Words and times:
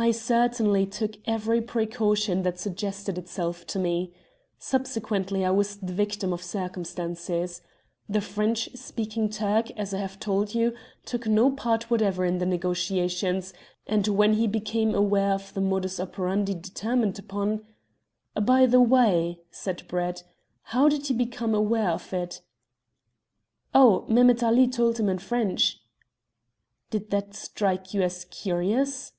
"I 0.00 0.12
certainly 0.12 0.86
took 0.86 1.16
every 1.26 1.60
precaution 1.60 2.42
that 2.42 2.58
suggested 2.60 3.18
itself 3.18 3.66
to 3.66 3.80
me. 3.80 4.14
Subsequently 4.56 5.44
I 5.44 5.50
was 5.50 5.76
the 5.76 5.92
victim 5.92 6.32
of 6.32 6.40
circumstances. 6.40 7.62
The 8.08 8.20
French 8.20 8.70
speaking 8.74 9.28
Turk, 9.28 9.72
as 9.72 9.92
I 9.92 9.98
have 9.98 10.20
told 10.20 10.54
you, 10.54 10.72
took 11.04 11.26
no 11.26 11.50
part 11.50 11.90
whatever 11.90 12.24
in 12.24 12.38
the 12.38 12.46
negotiations, 12.46 13.52
and 13.88 14.06
when 14.06 14.34
he 14.34 14.46
became 14.46 14.94
aware 14.94 15.32
of 15.32 15.52
the 15.52 15.60
modus 15.60 15.98
operandi 15.98 16.54
determined 16.54 17.18
upon" 17.18 17.62
"By 18.40 18.66
the 18.66 18.80
way," 18.80 19.40
said 19.50 19.82
Brett, 19.88 20.22
"how 20.70 20.88
did 20.88 21.08
he 21.08 21.12
become 21.12 21.56
aware 21.56 21.90
of 21.90 22.12
it?" 22.12 22.40
"Oh, 23.74 24.06
Mehemet 24.08 24.44
Ali 24.44 24.68
told 24.68 25.00
him 25.00 25.08
in 25.08 25.18
French." 25.18 25.80
"Didn't 26.88 27.10
that 27.10 27.34
strike 27.34 27.92
you 27.94 28.02
as 28.02 28.24
curious?" 28.26 29.12